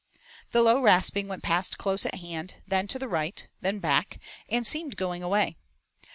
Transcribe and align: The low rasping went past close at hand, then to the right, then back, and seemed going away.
The 0.49 0.63
low 0.63 0.81
rasping 0.81 1.27
went 1.27 1.43
past 1.43 1.77
close 1.77 2.07
at 2.07 2.15
hand, 2.15 2.55
then 2.67 2.87
to 2.87 2.97
the 2.97 3.07
right, 3.07 3.47
then 3.61 3.77
back, 3.77 4.19
and 4.49 4.65
seemed 4.65 4.97
going 4.97 5.21
away. 5.21 5.57